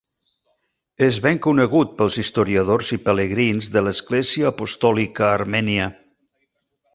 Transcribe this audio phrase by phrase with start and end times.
[1.07, 5.89] És ben conegut pels historiadors i pelegrins de l'Església Apostòlica Armènia.